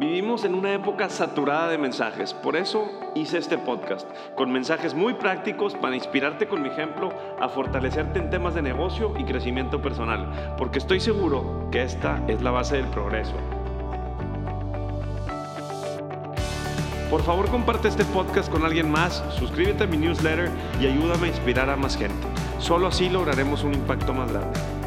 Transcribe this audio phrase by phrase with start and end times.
[0.00, 5.12] Vivimos en una época saturada de mensajes, por eso hice este podcast, con mensajes muy
[5.12, 10.54] prácticos para inspirarte con mi ejemplo a fortalecerte en temas de negocio y crecimiento personal,
[10.56, 13.34] porque estoy seguro que esta es la base del progreso.
[17.10, 21.30] Por favor comparte este podcast con alguien más, suscríbete a mi newsletter y ayúdame a
[21.30, 22.26] inspirar a más gente.
[22.58, 24.79] Solo así lograremos un impacto más grande.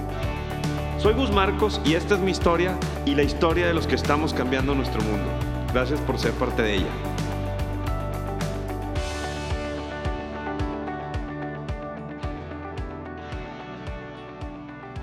[1.03, 4.33] Soy Gus Marcos y esta es mi historia y la historia de los que estamos
[4.33, 5.29] cambiando nuestro mundo.
[5.73, 6.87] Gracias por ser parte de ella.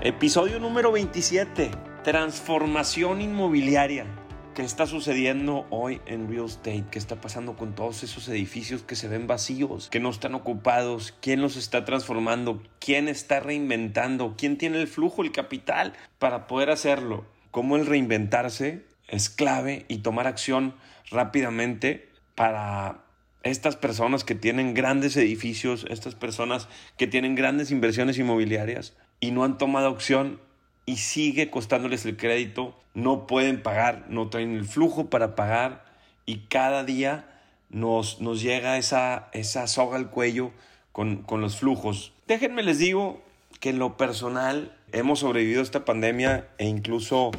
[0.01, 1.69] Episodio número 27.
[2.03, 4.07] Transformación inmobiliaria.
[4.53, 6.83] ¿Qué está sucediendo hoy en real estate?
[6.91, 11.13] ¿Qué está pasando con todos esos edificios que se ven vacíos, que no están ocupados?
[11.21, 12.61] ¿Quién los está transformando?
[12.79, 14.35] ¿Quién está reinventando?
[14.37, 17.25] ¿Quién tiene el flujo, el capital para poder hacerlo?
[17.51, 20.75] ¿Cómo el reinventarse es clave y tomar acción
[21.09, 23.05] rápidamente para
[23.43, 29.45] estas personas que tienen grandes edificios, estas personas que tienen grandes inversiones inmobiliarias y no
[29.45, 30.41] han tomado acción
[30.85, 35.85] y sigue costándoles el crédito, no pueden pagar, no traen el flujo para pagar
[36.25, 37.27] y cada día
[37.69, 40.51] nos, nos llega esa, esa soga al cuello
[40.91, 42.13] con, los flujos.
[42.27, 43.21] Déjenme les digo
[43.59, 47.31] que en lo personal hemos sobrevivido a esta pandemia e incluso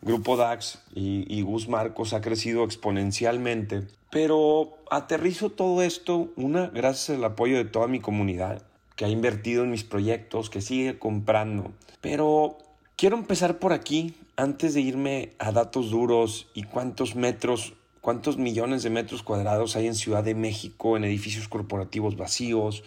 [0.00, 3.82] Grupo DAX y, y, Gus Marcos ha crecido exponencialmente.
[4.10, 8.62] Pero aterrizo todo esto, una, gracias al apoyo de toda mi comunidad,
[8.96, 11.72] que ha invertido en mis proyectos, que sigue comprando.
[12.00, 12.58] Pero
[12.98, 18.82] Quiero empezar por aquí, antes de irme a datos duros y cuántos metros, cuántos millones
[18.82, 22.82] de metros cuadrados hay en Ciudad de México, en edificios corporativos vacíos.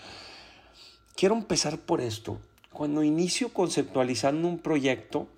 [1.15, 2.41] Quiero empezar por esto.
[2.73, 5.29] Cuando inicio conceptualizando un proyecto,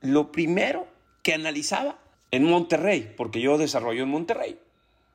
[0.00, 0.86] lo primero
[1.24, 1.98] que analizaba
[2.30, 4.60] en Monterrey, porque yo desarrollo en Monterrey,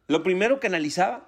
[0.09, 1.25] lo primero que analizaba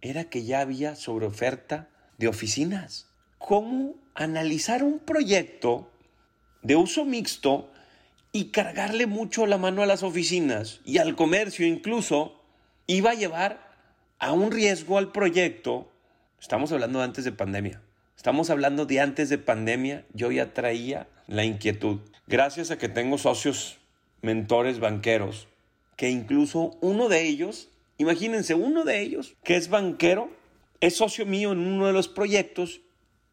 [0.00, 3.06] era que ya había sobre oferta de oficinas.
[3.38, 5.92] ¿Cómo analizar un proyecto
[6.62, 7.70] de uso mixto
[8.32, 12.40] y cargarle mucho la mano a las oficinas y al comercio incluso
[12.86, 13.70] iba a llevar
[14.18, 15.90] a un riesgo al proyecto.
[16.40, 17.82] Estamos hablando antes de pandemia.
[18.16, 20.04] Estamos hablando de antes de pandemia.
[20.12, 22.00] Yo ya traía la inquietud.
[22.26, 23.78] Gracias a que tengo socios,
[24.20, 25.48] mentores, banqueros,
[25.96, 30.30] que incluso uno de ellos, imagínense, uno de ellos, que es banquero,
[30.80, 32.80] es socio mío en uno de los proyectos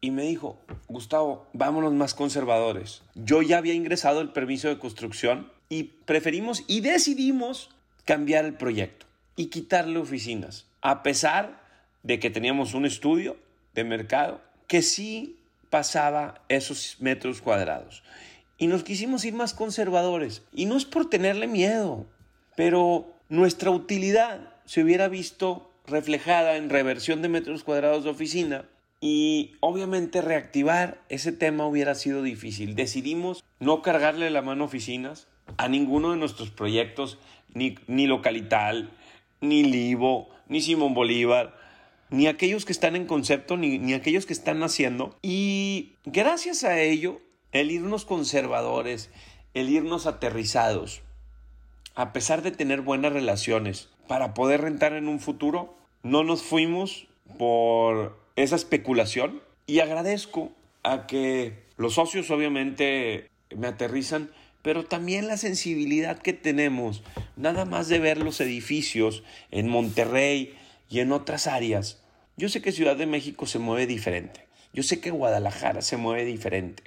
[0.00, 3.02] y me dijo, Gustavo, vámonos más conservadores.
[3.14, 7.70] Yo ya había ingresado el permiso de construcción y preferimos y decidimos
[8.04, 9.06] cambiar el proyecto
[9.36, 11.62] y quitarle oficinas, a pesar
[12.02, 13.36] de que teníamos un estudio
[13.74, 15.38] de mercado que sí
[15.70, 18.02] pasaba esos metros cuadrados.
[18.56, 20.42] Y nos quisimos ir más conservadores.
[20.52, 22.06] Y no es por tenerle miedo,
[22.56, 28.64] pero nuestra utilidad se hubiera visto reflejada en reversión de metros cuadrados de oficina
[29.00, 32.74] y obviamente reactivar ese tema hubiera sido difícil.
[32.74, 37.18] Decidimos no cargarle la mano a oficinas a ninguno de nuestros proyectos,
[37.54, 38.90] ni, ni Localital,
[39.40, 41.56] ni Livo, ni Simón Bolívar,
[42.10, 45.16] ni aquellos que están en concepto, ni, ni aquellos que están haciendo.
[45.22, 47.20] Y gracias a ello,
[47.52, 49.10] el irnos conservadores,
[49.54, 51.02] el irnos aterrizados,
[51.94, 57.06] a pesar de tener buenas relaciones para poder rentar en un futuro, no nos fuimos
[57.38, 60.52] por esa especulación y agradezco
[60.84, 64.30] a que los socios obviamente me aterrizan,
[64.62, 67.02] pero también la sensibilidad que tenemos,
[67.36, 70.56] nada más de ver los edificios en Monterrey
[70.88, 72.00] y en otras áreas.
[72.36, 76.24] Yo sé que Ciudad de México se mueve diferente, yo sé que Guadalajara se mueve
[76.24, 76.84] diferente,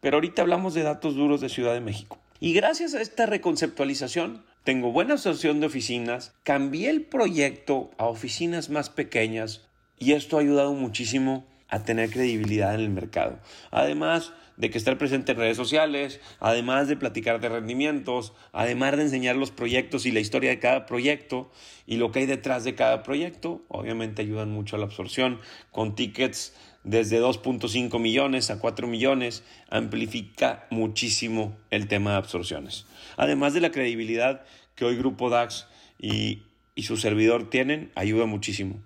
[0.00, 2.18] pero ahorita hablamos de datos duros de Ciudad de México.
[2.40, 8.70] Y gracias a esta reconceptualización, tengo buena asociación de oficinas, cambié el proyecto a oficinas
[8.70, 9.68] más pequeñas,
[10.02, 13.38] y esto ha ayudado muchísimo a tener credibilidad en el mercado.
[13.70, 19.04] Además de que estar presente en redes sociales, además de platicar de rendimientos, además de
[19.04, 21.50] enseñar los proyectos y la historia de cada proyecto
[21.86, 25.40] y lo que hay detrás de cada proyecto, obviamente ayudan mucho a la absorción
[25.70, 32.86] con tickets desde 2.5 millones a 4 millones, amplifica muchísimo el tema de absorciones.
[33.16, 34.42] Además de la credibilidad
[34.74, 36.42] que hoy Grupo DAX y,
[36.74, 38.82] y su servidor tienen, ayuda muchísimo.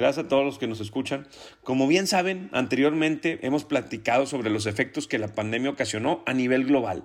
[0.00, 1.26] Gracias a todos los que nos escuchan.
[1.62, 6.64] Como bien saben, anteriormente hemos platicado sobre los efectos que la pandemia ocasionó a nivel
[6.64, 7.04] global.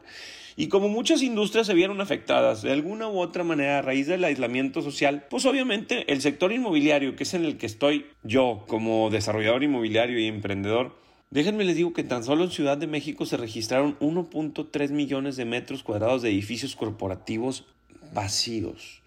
[0.55, 4.23] Y como muchas industrias se vieron afectadas de alguna u otra manera a raíz del
[4.23, 9.09] aislamiento social, pues obviamente el sector inmobiliario, que es en el que estoy yo como
[9.09, 10.95] desarrollador inmobiliario y emprendedor,
[11.31, 15.43] déjenme les digo que tan solo en Ciudad de México se registraron 1.3 millones de
[15.43, 17.65] metros cuadrados de edificios corporativos
[18.13, 19.01] vacíos.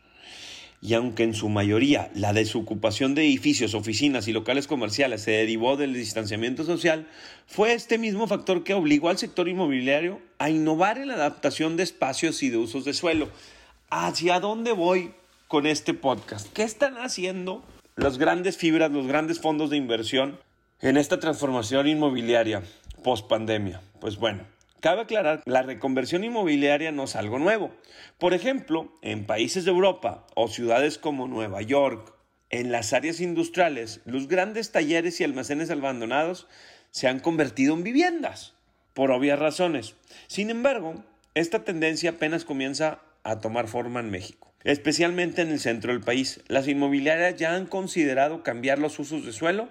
[0.81, 5.77] Y aunque en su mayoría la desocupación de edificios, oficinas y locales comerciales se derivó
[5.77, 7.09] del distanciamiento social,
[7.47, 11.83] fue este mismo factor que obligó al sector inmobiliario a innovar en la adaptación de
[11.83, 13.29] espacios y de usos de suelo.
[13.91, 15.13] ¿Hacia dónde voy
[15.49, 16.47] con este podcast?
[16.53, 17.65] ¿Qué están haciendo
[17.97, 20.39] las grandes fibras, los grandes fondos de inversión
[20.81, 22.63] en esta transformación inmobiliaria
[23.03, 23.81] post pandemia?
[24.01, 24.45] Pues bueno,
[24.81, 27.73] Cabe aclarar, la reconversión inmobiliaria no es algo nuevo.
[28.17, 32.15] Por ejemplo, en países de Europa o ciudades como Nueva York,
[32.51, 36.47] en las áreas industriales, los grandes talleres y almacenes abandonados
[36.93, 38.55] se han convertido en viviendas,
[38.95, 39.97] por obvias razones.
[40.29, 41.03] Sin embargo,
[41.35, 46.41] esta tendencia apenas comienza a tomar forma en México, especialmente en el centro del país.
[46.47, 49.69] Las inmobiliarias ya han considerado cambiar los usos de suelo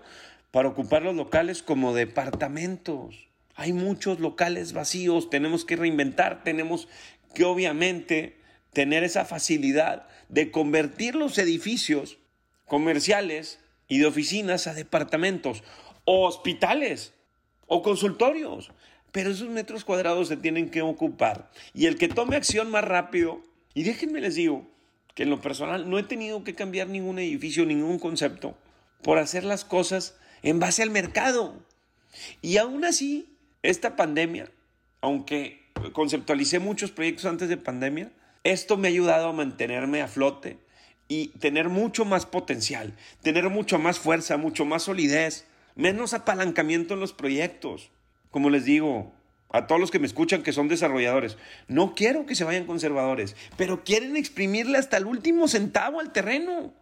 [0.51, 3.26] para ocupar los locales como departamentos.
[3.59, 6.87] Hay muchos locales vacíos, tenemos que reinventar, tenemos
[7.33, 8.37] que obviamente
[8.71, 12.19] tener esa facilidad de convertir los edificios
[12.67, 15.63] comerciales y de oficinas a departamentos
[16.05, 17.13] o hospitales
[17.65, 18.71] o consultorios.
[19.11, 21.49] Pero esos metros cuadrados se tienen que ocupar.
[21.73, 23.41] Y el que tome acción más rápido,
[23.73, 24.67] y déjenme les digo
[25.15, 28.55] que en lo personal no he tenido que cambiar ningún edificio, ningún concepto,
[29.01, 31.55] por hacer las cosas en base al mercado.
[32.43, 33.33] Y aún así,
[33.67, 34.49] esta pandemia,
[35.01, 35.61] aunque
[35.91, 38.09] conceptualicé muchos proyectos antes de pandemia,
[38.45, 40.57] esto me ha ayudado a mantenerme a flote
[41.09, 47.01] y tener mucho más potencial, tener mucho más fuerza, mucho más solidez, menos apalancamiento en
[47.01, 47.91] los proyectos.
[48.31, 49.13] Como les digo,
[49.49, 51.37] a todos los que me escuchan que son desarrolladores,
[51.67, 56.73] no quiero que se vayan conservadores, pero quieren exprimirle hasta el último centavo al terreno.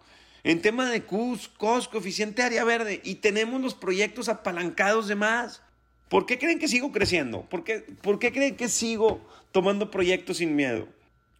[0.43, 5.63] En tema de CUS, COS, coeficiente área verde, y tenemos los proyectos apalancados de más.
[6.09, 7.41] ¿Por qué creen que sigo creciendo?
[7.41, 9.21] ¿Por qué, ¿Por qué creen que sigo
[9.51, 10.87] tomando proyectos sin miedo?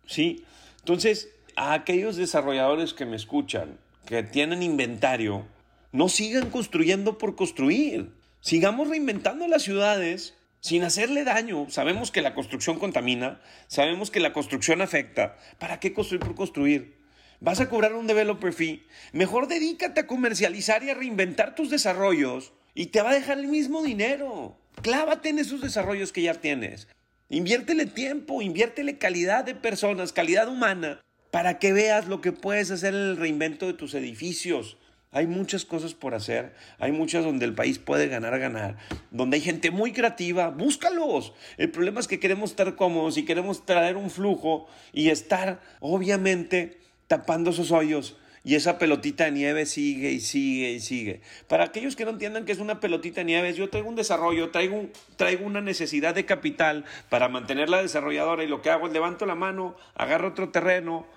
[0.08, 0.44] ¿Sí?
[0.80, 5.46] Entonces, a aquellos desarrolladores que me escuchan, que tienen inventario,
[5.92, 8.12] no sigan construyendo por construir.
[8.42, 11.68] Sigamos reinventando las ciudades sin hacerle daño.
[11.70, 15.38] Sabemos que la construcción contamina, sabemos que la construcción afecta.
[15.60, 16.96] ¿Para qué construir por construir?
[17.40, 18.86] Vas a cobrar un developer fee.
[19.14, 23.48] Mejor dedícate a comercializar y a reinventar tus desarrollos y te va a dejar el
[23.48, 24.58] mismo dinero.
[24.82, 26.88] Clávate en esos desarrollos que ya tienes.
[27.30, 31.02] Inviértele tiempo, inviértele calidad de personas, calidad humana,
[31.32, 34.78] para que veas lo que puedes hacer en el reinvento de tus edificios.
[35.12, 38.78] Hay muchas cosas por hacer, hay muchas donde el país puede ganar, ganar,
[39.12, 41.34] donde hay gente muy creativa, búscalos.
[41.56, 46.80] El problema es que queremos estar cómodos y queremos traer un flujo y estar, obviamente,
[47.08, 51.22] tapando esos hoyos y esa pelotita de nieve sigue y sigue y sigue.
[51.48, 54.52] Para aquellos que no entiendan que es una pelotita de nieve, yo traigo un desarrollo,
[54.52, 59.26] traigo, traigo una necesidad de capital para mantenerla desarrolladora y lo que hago es levanto
[59.26, 61.08] la mano, agarro otro terreno,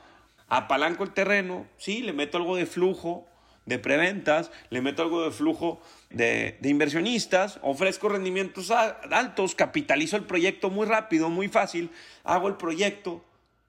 [0.49, 3.29] apalanco el terreno, sí, le meto algo de flujo
[3.67, 10.23] de preventas, le meto algo de flujo de, de, inversionistas, ofrezco rendimientos altos, capitalizo el
[10.23, 11.91] proyecto muy rápido, muy fácil,
[12.25, 13.23] hago el proyecto,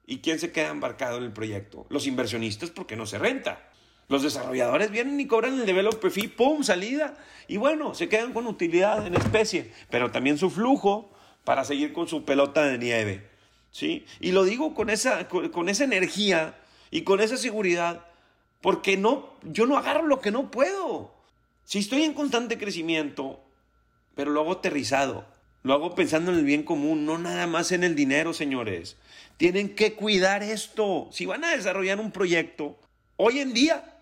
[0.10, 1.86] ¿Y quién se queda embarcado en el proyecto?
[1.90, 3.70] Los inversionistas porque no se renta.
[4.08, 6.64] Los desarrolladores vienen y cobran el developer fee, ¡pum!
[6.64, 7.14] salida.
[7.48, 11.12] Y bueno, se quedan con utilidad en especie, pero también su flujo
[11.44, 13.30] para seguir con su pelota de nieve.
[13.70, 14.04] ¿sí?
[14.20, 16.58] Y lo digo con esa, con, esa energía
[16.90, 18.08] y con esa seguridad,
[18.62, 21.14] porque no, yo no agarro lo que no puedo.
[21.66, 23.44] Si estoy en constante crecimiento,
[24.16, 25.28] pero lo hago aterrizado,
[25.64, 28.98] lo hago pensando en el bien común, no nada más en el dinero, señores.
[29.38, 31.10] Tienen que cuidar esto.
[31.12, 32.78] Si van a desarrollar un proyecto,
[33.18, 33.98] hoy en día,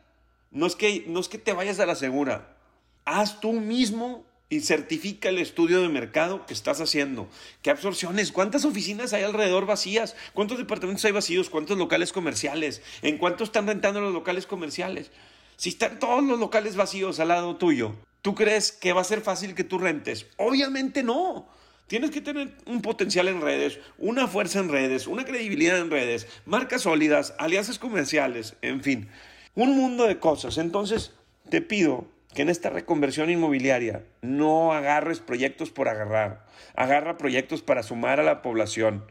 [0.52, 2.58] no es que, no es que te vayas a la segura.
[3.06, 7.28] Haz tú mismo y certifica el estudio de mercado que estás haciendo.
[7.62, 8.32] ¿Qué absorciones?
[8.32, 10.16] ¿Cuántas oficinas hay alrededor vacías?
[10.34, 11.50] ¿Cuántos departamentos hay vacíos?
[11.50, 12.82] ¿Cuántos locales comerciales?
[13.02, 15.12] ¿En cuánto están rentando los locales comerciales?
[15.58, 19.22] Si están todos los locales vacíos al lado tuyo, ¿Tú crees que va a ser
[19.22, 20.28] fácil que tú rentes?
[20.38, 21.48] Obviamente no.
[21.88, 26.28] Tienes que tener un potencial en redes, una fuerza en redes, una credibilidad en redes,
[26.46, 29.08] marcas sólidas, alianzas comerciales, en fin,
[29.56, 30.58] un mundo de cosas.
[30.58, 31.14] Entonces,
[31.50, 36.46] te pido que en esta reconversión inmobiliaria no agarres proyectos por agarrar,
[36.76, 39.06] agarra proyectos para sumar a la población.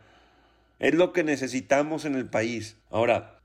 [0.79, 2.77] Es lo que necesitamos en el país.
[2.91, 3.41] Ahora,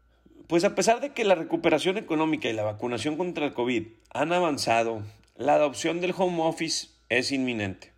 [0.48, 4.34] pues a pesar de que la recuperación económica y la vacunación contra el COVID han
[4.34, 5.04] avanzado
[5.36, 7.92] la adopción del home office es inminente,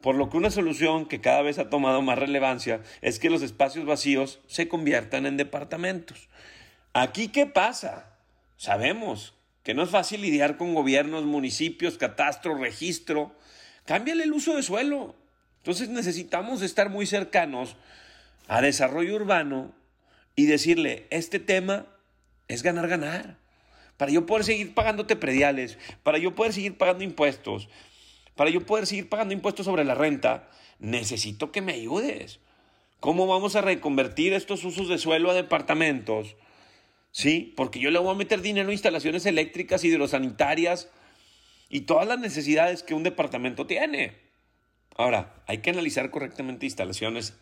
[0.00, 3.42] por lo que una solución que cada vez ha tomado más relevancia es que los
[3.42, 6.28] espacios vacíos se conviertan en departamentos.
[6.92, 8.16] Aquí, ¿qué pasa?
[8.56, 13.34] Sabemos que no es fácil lidiar con gobiernos, municipios, catastro, registro.
[13.84, 15.14] Cámbiale el uso de suelo.
[15.58, 17.76] Entonces necesitamos estar muy cercanos
[18.48, 19.72] a desarrollo urbano
[20.34, 21.86] y decirle, este tema
[22.48, 23.39] es ganar, ganar.
[24.00, 27.68] Para yo poder seguir pagándote prediales, para yo poder seguir pagando impuestos,
[28.34, 32.40] para yo poder seguir pagando impuestos sobre la renta, necesito que me ayudes.
[32.98, 36.34] ¿Cómo vamos a reconvertir estos usos de suelo a departamentos?
[37.10, 37.52] ¿Sí?
[37.58, 40.88] Porque yo le voy a meter dinero a instalaciones eléctricas, hidrosanitarias
[41.68, 44.16] y todas las necesidades que un departamento tiene.
[44.96, 47.36] Ahora, hay que analizar correctamente instalaciones,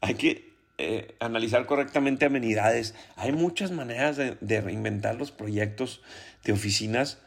[0.00, 2.94] hay que eh, analizar correctamente amenidades.
[3.16, 6.02] Hay muchas maneras de, de reinventar los proyectos
[6.44, 7.18] de oficinas.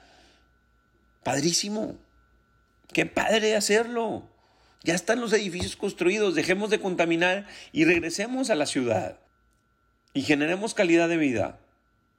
[1.24, 1.98] Padrísimo.
[2.94, 4.30] Qué padre hacerlo.
[4.84, 9.20] Ya están los edificios construidos, dejemos de contaminar y regresemos a la ciudad
[10.14, 11.60] y generemos calidad de vida.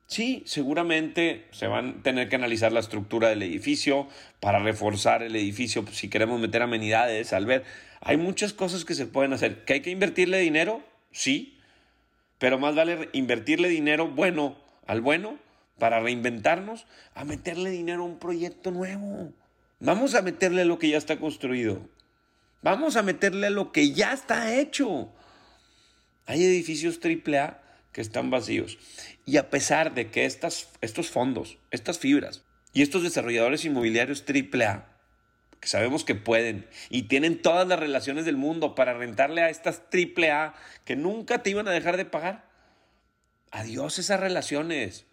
[0.06, 4.08] Sí, seguramente se van a tener que analizar la estructura del edificio
[4.40, 7.64] para reforzar el edificio, pues, si queremos meter amenidades, al ver.
[8.00, 9.64] Hay muchas cosas que se pueden hacer.
[9.64, 10.82] ¿Que hay que invertirle dinero?
[11.12, 11.58] Sí,
[12.38, 15.38] pero más vale invertirle dinero bueno al bueno
[15.78, 19.32] para reinventarnos a meterle dinero a un proyecto nuevo.
[19.80, 21.88] Vamos a meterle lo que ya está construido.
[22.62, 25.12] Vamos a meterle lo que ya está hecho.
[26.26, 27.62] Hay edificios AAA
[27.92, 28.78] que están vacíos.
[29.24, 34.97] Y a pesar de que estas, estos fondos, estas fibras y estos desarrolladores inmobiliarios AAA,
[35.60, 39.82] que sabemos que pueden y tienen todas las relaciones del mundo para rentarle a estas
[39.92, 42.44] AAA que nunca te iban a dejar de pagar.
[43.50, 45.06] Adiós esas relaciones.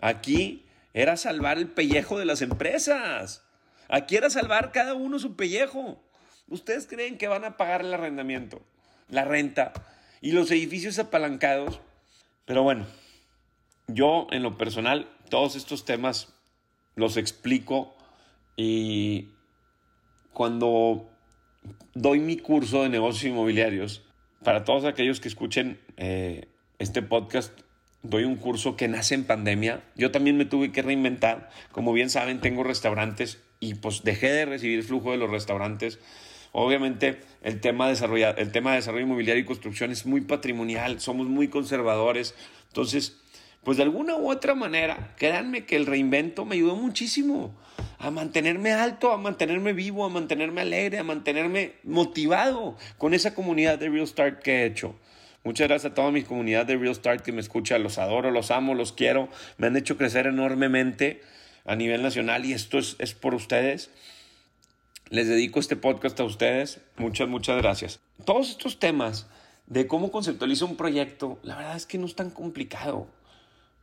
[0.00, 3.42] Aquí era salvar el pellejo de las empresas.
[3.88, 6.02] Aquí era salvar cada uno su pellejo.
[6.48, 8.62] ¿Ustedes creen que van a pagar el arrendamiento,
[9.08, 9.72] la renta
[10.20, 11.80] y los edificios apalancados?
[12.44, 12.86] Pero bueno,
[13.88, 16.32] yo en lo personal, todos estos temas
[16.94, 17.96] los explico
[18.56, 19.30] y
[20.36, 21.08] cuando
[21.94, 24.02] doy mi curso de negocios inmobiliarios,
[24.44, 26.46] para todos aquellos que escuchen eh,
[26.78, 27.58] este podcast,
[28.02, 29.82] doy un curso que nace en pandemia.
[29.94, 31.48] Yo también me tuve que reinventar.
[31.72, 35.98] Como bien saben, tengo restaurantes y pues dejé de recibir flujo de los restaurantes
[36.52, 41.28] Obviamente el tema, de el tema de desarrollo inmobiliario y construcción es muy patrimonial, somos
[41.28, 42.34] muy conservadores.
[42.68, 43.16] Entonces,
[43.64, 47.54] pues de alguna u otra manera, créanme que el reinvento me ayudó muchísimo
[47.98, 53.78] a mantenerme alto, a mantenerme vivo, a mantenerme alegre, a mantenerme motivado con esa comunidad
[53.78, 54.94] de Real Start que he hecho.
[55.44, 58.50] Muchas gracias a toda mi comunidad de Real Start que me escucha, los adoro, los
[58.50, 61.22] amo, los quiero, me han hecho crecer enormemente
[61.64, 63.90] a nivel nacional y esto es, es por ustedes.
[65.08, 66.80] Les dedico este podcast a ustedes.
[66.96, 68.00] Muchas, muchas gracias.
[68.24, 69.28] Todos estos temas
[69.66, 73.06] de cómo conceptualiza un proyecto, la verdad es que no es tan complicado.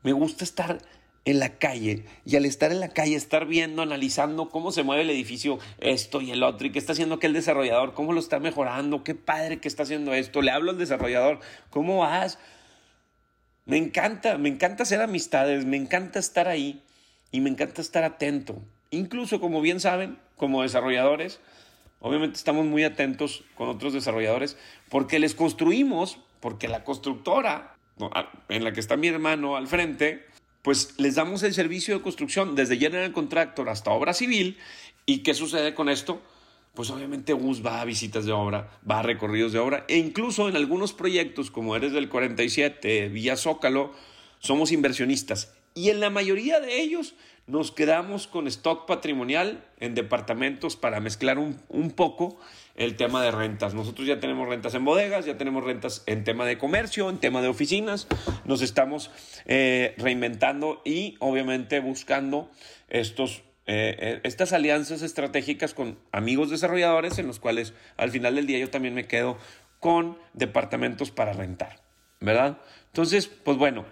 [0.01, 0.79] Me gusta estar
[1.25, 5.03] en la calle y al estar en la calle, estar viendo, analizando cómo se mueve
[5.03, 8.39] el edificio, esto y el otro, y qué está haciendo aquel desarrollador, cómo lo está
[8.39, 10.41] mejorando, qué padre que está haciendo esto.
[10.41, 11.39] Le hablo al desarrollador,
[11.69, 12.39] ¿cómo vas?
[13.65, 16.81] Me encanta, me encanta hacer amistades, me encanta estar ahí
[17.31, 18.61] y me encanta estar atento.
[18.91, 21.39] Incluso, como bien saben, como desarrolladores,
[22.01, 24.57] obviamente estamos muy atentos con otros desarrolladores
[24.89, 27.77] porque les construimos, porque la constructora
[28.49, 30.25] en la que está mi hermano al frente,
[30.63, 34.57] pues les damos el servicio de construcción desde General Contractor hasta obra civil.
[35.05, 36.21] ¿Y qué sucede con esto?
[36.73, 40.49] Pues obviamente Gus va a visitas de obra, va a recorridos de obra e incluso
[40.49, 43.91] en algunos proyectos como eres del 47, Villa Zócalo,
[44.39, 45.53] somos inversionistas.
[45.75, 47.15] Y en la mayoría de ellos
[47.45, 52.37] nos quedamos con stock patrimonial en departamentos para mezclar un, poco
[52.75, 53.73] el tema de rentas.
[53.73, 57.41] Nosotros ya tenemos rentas en bodegas, ya tenemos rentas en tema de comercio, en tema
[57.41, 58.07] de oficinas.
[58.45, 59.11] Nos estamos
[59.45, 62.49] eh, reinventando y obviamente buscando
[62.87, 68.47] estos, eh, eh, estas alianzas estratégicas con amigos desarrolladores en los cuales al final del
[68.47, 69.37] día yo también me quedo
[69.79, 71.81] con departamentos para rentar,
[72.21, 72.59] ¿verdad?
[72.87, 73.85] Entonces, pues bueno,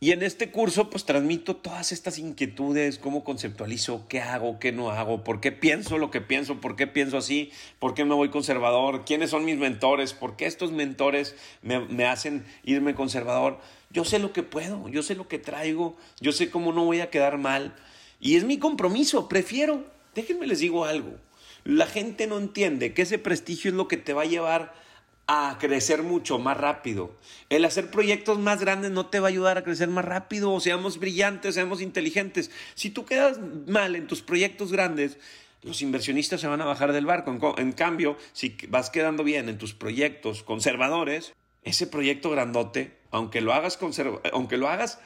[0.00, 4.90] y en este curso pues transmito todas estas inquietudes, cómo conceptualizo, qué hago, qué no
[4.90, 7.50] hago, por qué pienso lo que pienso, por qué pienso así,
[7.80, 12.06] por qué me voy conservador, quiénes son mis mentores, por qué estos mentores me, me
[12.06, 13.58] hacen irme conservador.
[13.90, 17.00] Yo sé lo que puedo, yo sé lo que traigo, yo sé cómo no voy
[17.00, 17.74] a quedar mal.
[18.20, 21.16] Y es mi compromiso, prefiero, déjenme les digo algo,
[21.64, 24.74] la gente no entiende que ese prestigio es lo que te va a llevar
[25.28, 27.12] a crecer mucho más rápido.
[27.50, 30.58] El hacer proyectos más grandes no te va a ayudar a crecer más rápido.
[30.58, 32.50] Seamos brillantes, seamos inteligentes.
[32.74, 35.18] Si tú quedas mal en tus proyectos grandes,
[35.62, 37.54] los inversionistas se van a bajar del barco.
[37.58, 43.52] En, cambio, si vas quedando bien en tus proyectos conservadores, ese proyecto grandote, aunque lo
[43.52, 43.78] hagas,
[44.32, 44.98] aunque lo hagas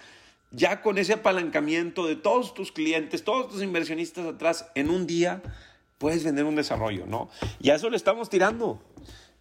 [0.52, 5.42] ya con ese apalancamiento de todos tus clientes, todos tus inversionistas atrás, en un día
[5.98, 7.28] puedes vender un desarrollo, ¿no?
[7.58, 8.80] Y a eso le estamos tirando.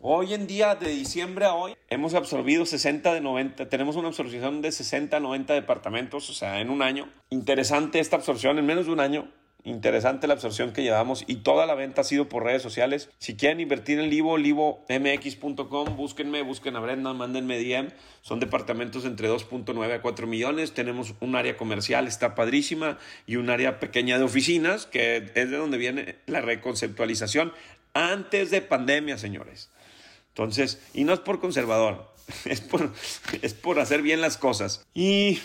[0.04, 4.64] Hoy en día, de diciembre a hoy, hemos absorbido 60 de 90, tenemos una absorción
[4.64, 7.08] de 60 a 90 departamentos, o sea, en un año.
[7.30, 9.32] Interesante esta absorción en menos de un año.
[9.64, 13.12] Interesante la absorción que llevamos y toda la venta ha sido por redes sociales.
[13.20, 17.90] Si quieren invertir en Livo, livomx.com, búsquenme, busquen a Brenda, mándenme DM.
[18.24, 20.74] Son departamentos entre 2.9 a 4 millones.
[20.74, 25.58] Tenemos un área comercial, está padrísima, y un área pequeña de oficinas, que es de
[25.58, 27.54] donde viene la reconceptualización
[27.94, 29.70] antes de pandemia, señores.
[30.36, 32.12] Entonces, y no es por conservador,
[32.46, 32.94] es por,
[33.42, 34.86] es por hacer bien las cosas.
[34.94, 35.40] Y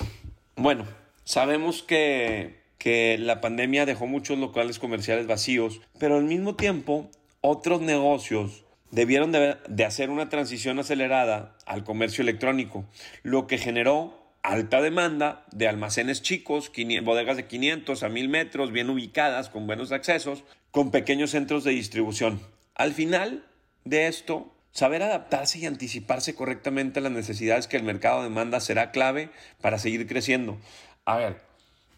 [0.57, 0.87] bueno,
[1.25, 7.81] sabemos que que la pandemia dejó muchos locales comerciales vacíos, pero al mismo tiempo otros
[7.81, 12.85] negocios debieron de, hacer una transición acelerada al comercio electrónico,
[13.23, 16.71] lo que generó alta demanda de almacenes chicos,
[17.03, 21.73] bodegas de 500 a 1000 metros, bien ubicadas, con buenos accesos, con pequeños centros de
[21.73, 22.41] distribución.
[22.77, 23.45] Al final
[23.85, 28.91] de esto, saber adaptarse y anticiparse correctamente a las necesidades que el mercado demanda será
[28.91, 29.31] clave
[29.63, 30.59] para seguir creciendo.
[31.07, 31.41] A ver,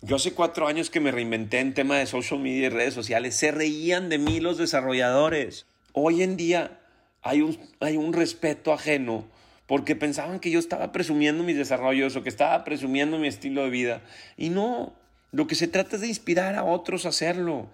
[0.01, 3.35] yo hace cuatro años que me reinventé en tema de social media y redes sociales.
[3.35, 5.67] Se reían de mí los desarrolladores.
[5.93, 6.79] Hoy en día
[7.23, 9.27] hay un, hay un respeto ajeno
[9.67, 13.71] porque pensaban que yo estaba presumiendo mis desarrollos o que estaba presumiendo mi estilo de
[13.71, 14.03] vida.
[14.37, 14.93] Y no,
[15.33, 17.67] lo que se trata es de inspirar a otros a hacerlo.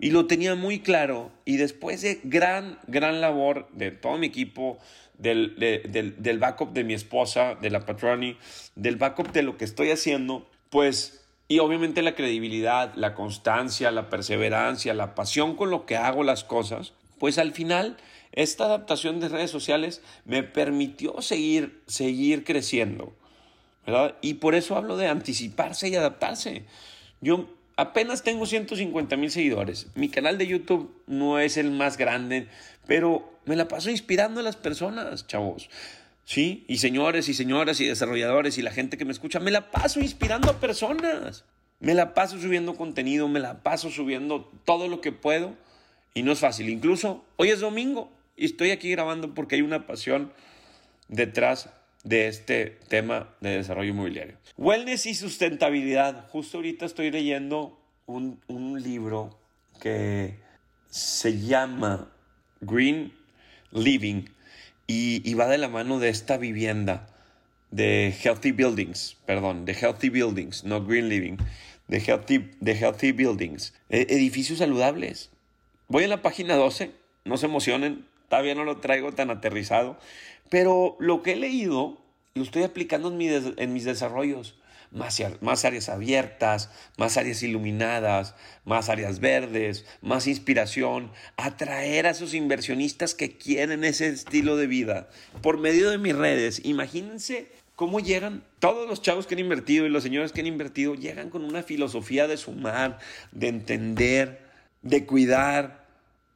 [0.00, 1.30] Y lo tenía muy claro.
[1.44, 4.78] Y después de gran, gran labor de todo mi equipo,
[5.18, 8.36] del, del, backup de mi esposa, de la patroni,
[8.74, 14.08] del backup de lo que estoy haciendo, pues y obviamente la credibilidad, la constancia, la
[14.08, 17.96] perseverancia, la pasión con lo que hago las cosas, pues al final
[18.32, 23.12] esta adaptación de redes sociales me permitió seguir, seguir creciendo.
[23.84, 24.14] ¿verdad?
[24.20, 26.64] Y por eso hablo de anticiparse y adaptarse.
[27.20, 27.48] Yo
[27.80, 29.88] apenas tengo 150 mil seguidores.
[29.94, 32.46] Mi canal de YouTube no es el más grande,
[32.86, 35.70] pero me la paso inspirando a las personas, chavos.
[36.24, 36.64] ¿sí?
[36.68, 40.00] Y señores y señoras y desarrolladores y la gente que me escucha, me la paso
[40.00, 41.44] inspirando a personas.
[41.78, 45.54] Me la paso subiendo contenido, me la paso subiendo todo lo que puedo
[46.12, 46.68] y no es fácil.
[46.68, 50.30] Incluso hoy es domingo y estoy aquí grabando porque hay una pasión
[51.08, 51.70] detrás
[52.04, 54.36] de este tema de desarrollo inmobiliario.
[54.56, 56.28] Wellness y sustentabilidad.
[56.28, 59.38] Justo ahorita estoy leyendo un, un libro
[59.80, 60.38] que
[60.88, 62.12] se llama
[62.60, 63.12] Green
[63.72, 64.24] Living
[64.92, 67.06] y, va de la mano de esta vivienda
[67.70, 71.36] de Healthy Buildings, perdón, de Healthy Buildings, no Green Living,
[71.86, 75.30] de Healthy, de healthy Buildings, e, edificios saludables.
[75.86, 76.90] Voy a la página 12,
[77.24, 79.98] no se emocionen, todavía no lo traigo tan aterrizado,
[80.48, 81.98] pero lo que he leído
[82.34, 84.56] lo estoy aplicando en, mis desarrollos
[84.92, 93.14] más, áreas abiertas, más áreas iluminadas, más áreas verdes, más inspiración, atraer a esos inversionistas
[93.14, 95.08] que quieren ese estilo de vida
[95.42, 96.64] por medio de mis redes.
[96.64, 100.94] Imagínense cómo llegan todos los chavos que han invertido y los señores que han invertido,
[100.94, 102.98] llegan con una filosofía de sumar,
[103.32, 104.40] de entender,
[104.82, 105.79] de cuidar,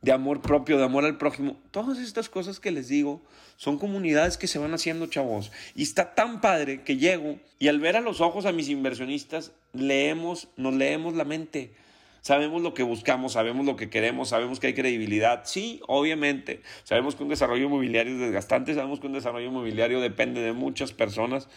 [0.05, 1.57] de amor propio, de amor al prójimo.
[1.71, 3.23] Todas estas cosas que les digo
[3.57, 5.51] son comunidades que se van haciendo, chavos.
[5.75, 9.53] Y está tan padre que llego y al ver a los ojos a mis inversionistas,
[9.73, 11.73] leemos, nos leemos la mente.
[12.21, 15.43] Sabemos lo que buscamos, sabemos lo que queremos, sabemos que hay credibilidad.
[15.47, 16.61] Sí, obviamente.
[16.83, 20.93] Sabemos que un desarrollo inmobiliario es desgastante, sabemos que un desarrollo inmobiliario depende de muchas
[20.93, 21.49] personas,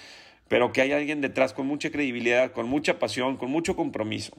[0.48, 4.38] pero que hay alguien detrás con mucha credibilidad, con mucha pasión, con mucho compromiso.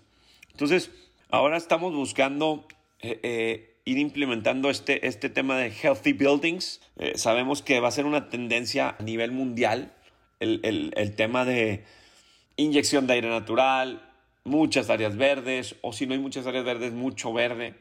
[0.53, 0.91] Entonces,
[1.29, 2.67] ahora estamos buscando
[3.01, 6.81] eh, eh, ir implementando este, este tema de healthy buildings.
[6.99, 9.95] Eh, sabemos que va a ser una tendencia a nivel mundial
[10.41, 11.85] el, tema de
[12.57, 14.03] inyección de aire natural,
[14.45, 17.75] muchas áreas verdes, o si no hay muchas áreas verdes, mucho verde.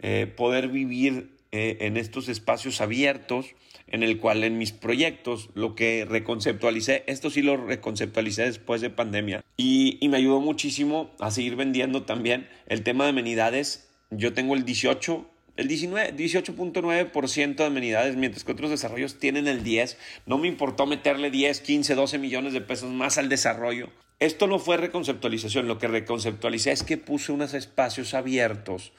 [0.00, 3.54] Eh, poder vivir eh, en estos espacios abiertos,
[3.86, 8.90] en el cual en mis proyectos lo que reconceptualicé, esto sí lo reconceptualicé después de
[8.90, 13.90] pandemia, y, y me ayudó muchísimo a seguir vendiendo también el tema de amenidades.
[14.10, 19.96] Yo tengo el 18 el 18.9% de amenidades, mientras que otros desarrollos tienen el 10%.
[20.26, 23.90] No me importó meterle 10, 15, 12 millones de pesos más al desarrollo.
[24.18, 25.68] Esto no fue reconceptualización.
[25.68, 28.92] Lo que reconceptualicé es que puse unos espacios abiertos.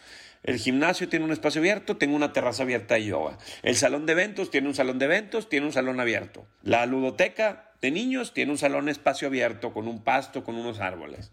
[0.43, 3.37] El gimnasio tiene un espacio abierto, tengo una terraza abierta de yoga.
[3.63, 6.45] El salón de eventos tiene un salón de eventos, tiene un salón abierto.
[6.61, 11.31] La ludoteca de niños tiene un salón espacio abierto con un pasto, con unos árboles.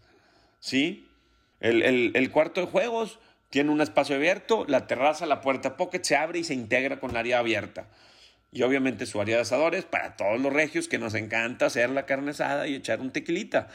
[0.59, 1.07] ¿Sí?
[1.59, 3.19] El, el cuarto de juegos
[3.53, 7.11] tiene un espacio abierto, la terraza, la puerta pocket se abre y se integra con
[7.11, 7.85] el área abierta.
[8.51, 12.07] y obviamente su área de asadores para todos los regios que nos encanta hacer la
[12.07, 13.67] carne asada y echar un tequilita.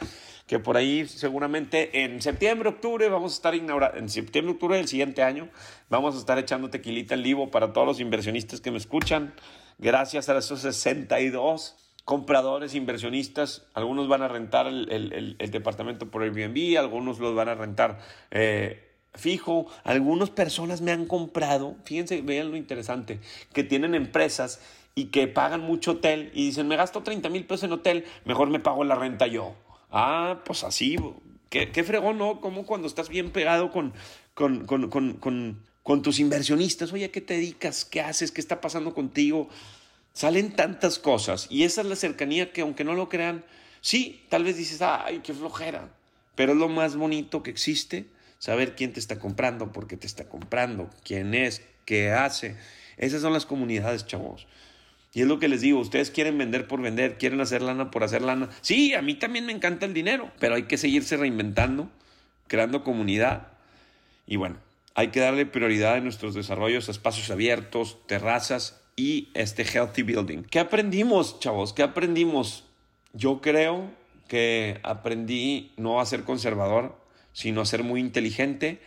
[0.47, 4.89] Que por ahí seguramente en septiembre, octubre vamos a estar inaugurando, en septiembre, octubre del
[4.89, 5.47] siguiente año
[5.87, 9.33] vamos a estar echando tequilita en vivo para todos los inversionistas que me escuchan.
[9.77, 17.19] Gracias a esos 62 compradores, inversionistas, algunos van a rentar el, departamento por Airbnb, algunos
[17.19, 17.99] los van a rentar
[18.31, 23.19] eh, fijo, algunas personas me han comprado, fíjense, vean lo interesante,
[23.53, 24.61] que tienen empresas
[24.95, 28.49] y que pagan mucho hotel y dicen, me gasto 30 mil pesos en hotel, mejor
[28.49, 29.55] me pago la renta yo.
[29.91, 30.97] Ah, pues así,
[31.49, 32.39] qué, qué fregón, ¿no?
[32.41, 33.93] Como cuando estás bien pegado con,
[34.33, 37.85] con, con, con, con tus inversionistas, oye, ¿qué te dedicas?
[37.85, 38.31] ¿Qué haces?
[38.31, 39.49] ¿Qué está pasando contigo?
[40.13, 43.43] Salen tantas cosas y esa es la cercanía que aunque no lo crean,
[43.81, 45.89] sí, tal vez dices, ay, qué flojera,
[46.35, 48.07] pero es lo más bonito que existe
[48.39, 52.55] saber quién te está comprando, por qué te está comprando, quién es, qué hace.
[52.97, 54.47] Esas son las comunidades, chavos.
[55.13, 58.03] Y es lo que les digo, ustedes quieren vender por vender, quieren hacer lana por
[58.03, 58.49] hacer lana.
[58.61, 61.89] Sí, a mí también me encanta el dinero, pero hay que seguirse reinventando,
[62.47, 63.47] creando comunidad.
[64.27, 64.57] Y bueno,
[64.93, 70.43] hay que darle prioridad en nuestros desarrollos a espacios abiertos, terrazas y este healthy building.
[70.43, 71.73] ¿Qué aprendimos, chavos?
[71.73, 72.65] ¿Qué aprendimos?
[73.13, 73.89] Yo creo
[74.27, 76.95] que aprendí no a ser conservador,
[77.33, 78.81] sino a ser muy inteligente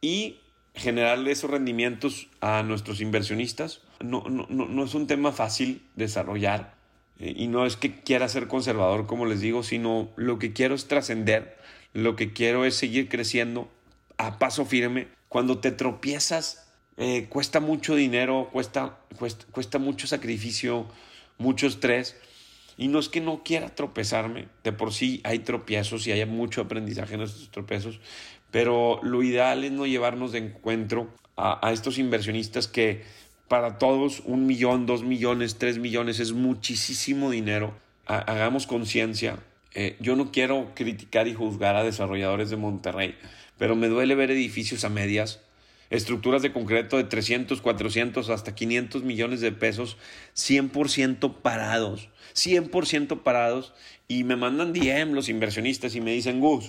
[0.00, 0.38] y
[0.74, 3.82] generarle esos rendimientos a nuestros inversionistas.
[4.00, 6.74] No, no, no es un tema fácil desarrollar
[7.20, 10.74] eh, y no es que quiera ser conservador, como les digo, sino lo que quiero
[10.74, 11.56] es trascender,
[11.92, 13.70] lo que quiero es seguir creciendo
[14.16, 15.08] a paso firme.
[15.28, 20.86] Cuando te tropiezas, eh, cuesta mucho dinero, cuesta, cuesta, cuesta mucho sacrificio,
[21.38, 22.16] mucho estrés
[22.80, 26.62] y no es que no quiera tropezarme, de por sí hay tropiezos y hay mucho
[26.62, 28.00] aprendizaje en estos tropiezos,
[28.50, 33.04] pero lo ideal es no llevarnos de encuentro a, estos inversionistas que
[33.48, 37.78] para todos un millón, dos millones, tres millones es muchísimo dinero.
[38.06, 39.40] hagamos conciencia.
[39.74, 43.14] Eh, yo no quiero criticar y juzgar a desarrolladores de Monterrey,
[43.58, 45.42] pero me duele ver edificios a medias
[45.90, 49.96] estructuras de concreto de 300, 400, hasta 500 millones de pesos,
[50.34, 53.74] 100% parados, 100% parados,
[54.08, 56.68] y me mandan DM los inversionistas y me dicen, Gus,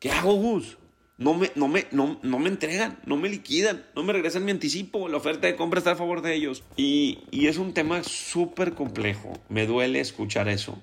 [0.00, 0.78] ¿qué hago, Gus?
[1.18, 5.08] No me, no, me, no, me entregan, no me liquidan, no me regresan mi anticipo,
[5.08, 6.62] la oferta de compra está a favor de ellos.
[6.76, 10.82] Y, y es un tema súper complejo, me duele escuchar eso.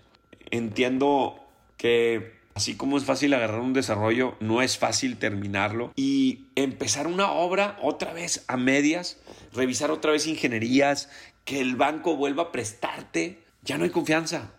[0.50, 1.40] Entiendo
[1.78, 5.92] que Así como es fácil agarrar un desarrollo, no es fácil terminarlo.
[5.96, 9.18] Y empezar una obra otra vez a medias,
[9.54, 11.10] revisar otra vez ingenierías,
[11.46, 14.52] que el banco vuelva a prestarte, ya no hay confianza.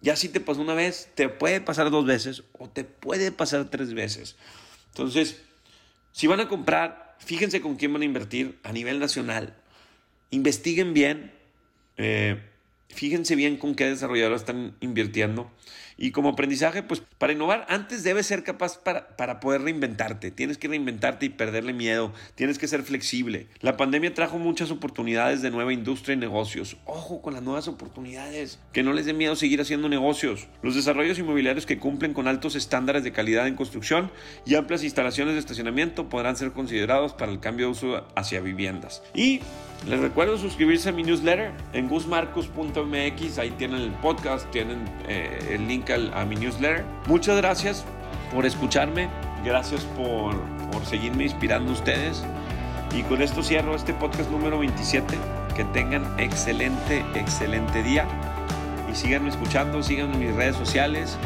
[0.00, 3.68] Ya si te pasó una vez, te puede pasar dos veces o te puede pasar
[3.68, 4.36] tres veces.
[4.88, 5.42] Entonces,
[6.12, 9.56] si van a comprar, fíjense con quién van a invertir a nivel nacional.
[10.30, 11.32] Investiguen bien.
[11.96, 12.40] Eh,
[12.88, 15.50] fíjense bien con qué desarrolladores están invirtiendo.
[16.00, 20.30] Y como aprendizaje, pues para innovar, antes debes ser capaz para, para poder reinventarte.
[20.30, 22.14] Tienes que reinventarte y perderle miedo.
[22.34, 23.48] Tienes que ser flexible.
[23.60, 26.78] La pandemia trajo muchas oportunidades de nueva industria y negocios.
[26.86, 28.58] Ojo con las nuevas oportunidades.
[28.72, 30.48] Que no les dé miedo seguir haciendo negocios.
[30.62, 34.10] Los desarrollos inmobiliarios que cumplen con altos estándares de calidad en construcción
[34.46, 39.02] y amplias instalaciones de estacionamiento podrán ser considerados para el cambio de uso hacia viviendas.
[39.14, 39.40] Y
[39.86, 43.38] les recuerdo suscribirse a mi newsletter en gusmarcos.mx.
[43.38, 46.84] Ahí tienen el podcast, tienen eh, el link a mi newsletter.
[47.06, 47.84] Muchas gracias
[48.32, 49.08] por escucharme.
[49.44, 50.34] Gracias por,
[50.70, 52.22] por seguirme inspirando ustedes.
[52.94, 55.16] Y con esto cierro este podcast número 27.
[55.56, 58.06] Que tengan excelente, excelente día.
[58.90, 61.16] Y síganme escuchando, síganme en mis redes sociales.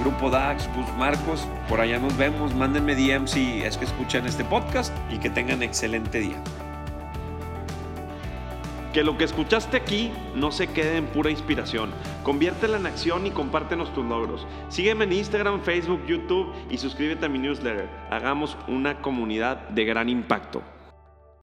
[0.00, 1.46] Grupo DAX, Gus Marcos.
[1.68, 2.54] Por allá nos vemos.
[2.54, 4.94] Mándenme DM si es que escuchan este podcast.
[5.10, 6.42] Y que tengan excelente día.
[8.98, 11.92] Que lo que escuchaste aquí no se quede en pura inspiración.
[12.24, 14.44] Conviértela en acción y compártenos tus logros.
[14.70, 17.88] Sígueme en Instagram, Facebook, YouTube y suscríbete a mi newsletter.
[18.10, 20.64] Hagamos una comunidad de gran impacto.